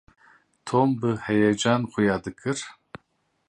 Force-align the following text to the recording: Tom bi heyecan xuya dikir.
Tom 0.67 0.89
bi 1.01 1.11
heyecan 1.25 1.81
xuya 1.91 2.17
dikir. 2.23 2.57